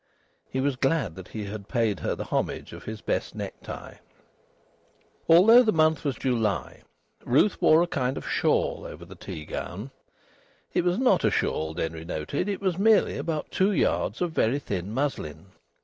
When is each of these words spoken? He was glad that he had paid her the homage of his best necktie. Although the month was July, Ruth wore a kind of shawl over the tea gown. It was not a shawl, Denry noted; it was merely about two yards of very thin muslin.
He 0.49 0.59
was 0.59 0.77
glad 0.77 1.13
that 1.13 1.27
he 1.27 1.43
had 1.45 1.67
paid 1.69 1.99
her 1.99 2.15
the 2.15 2.23
homage 2.23 2.73
of 2.73 2.85
his 2.85 3.01
best 3.01 3.35
necktie. 3.35 3.97
Although 5.29 5.61
the 5.61 5.71
month 5.71 6.03
was 6.03 6.15
July, 6.15 6.81
Ruth 7.23 7.61
wore 7.61 7.83
a 7.83 7.87
kind 7.87 8.17
of 8.17 8.27
shawl 8.27 8.83
over 8.83 9.05
the 9.05 9.13
tea 9.13 9.45
gown. 9.45 9.91
It 10.73 10.83
was 10.83 10.97
not 10.97 11.23
a 11.23 11.29
shawl, 11.29 11.75
Denry 11.75 12.03
noted; 12.03 12.49
it 12.49 12.61
was 12.61 12.79
merely 12.79 13.15
about 13.15 13.51
two 13.51 13.71
yards 13.71 14.21
of 14.23 14.31
very 14.31 14.57
thin 14.57 14.91
muslin. 14.91 15.51